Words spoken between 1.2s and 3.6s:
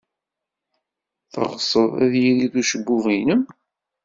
Teɣsed ad yirid ucebbub-nnem?